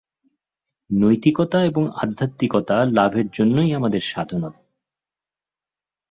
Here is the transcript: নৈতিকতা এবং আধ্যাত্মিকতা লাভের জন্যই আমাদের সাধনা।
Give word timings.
নৈতিকতা 0.89 1.59
এবং 1.63 1.83
আধ্যাত্মিকতা 1.95 2.85
লাভের 2.91 3.27
জন্যই 3.33 3.71
আমাদের 3.73 4.01
সাধনা। 4.01 4.49